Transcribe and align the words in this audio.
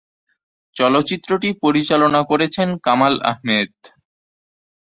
চলচ্চিত্রটি 0.75 1.49
পরিচালনা 1.63 2.21
করেছেন 2.23 2.67
কামাল 2.85 3.13
আহমেদ। 3.23 3.71